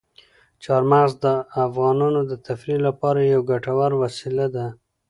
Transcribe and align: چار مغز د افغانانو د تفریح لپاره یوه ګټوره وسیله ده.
چار 0.63 0.83
مغز 0.91 1.11
د 1.23 1.25
افغانانو 1.65 2.21
د 2.29 2.31
تفریح 2.47 2.77
لپاره 2.87 3.19
یوه 3.33 3.45
ګټوره 3.51 3.95
وسیله 4.03 4.45
ده. 4.55 4.65